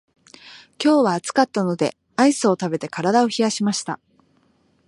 [0.83, 3.99] 今日は暑かったのでアイスを食べて体を冷やしました。